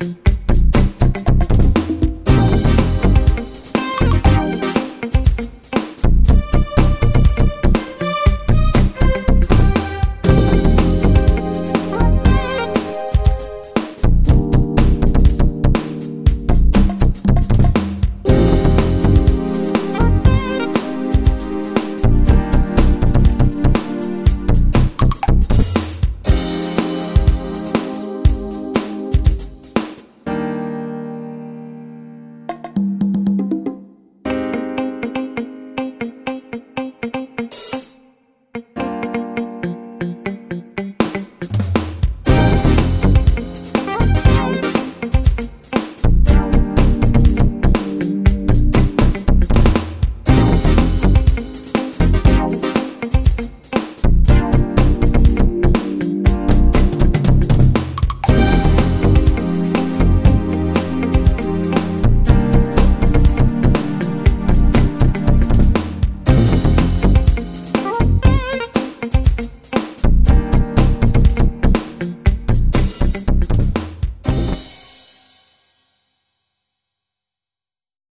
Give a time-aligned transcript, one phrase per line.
[0.00, 0.33] Bye.